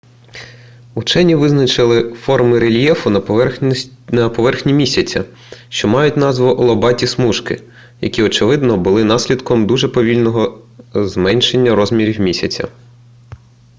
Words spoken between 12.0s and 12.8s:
місяця